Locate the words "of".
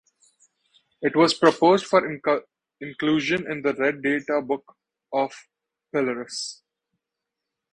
5.13-5.31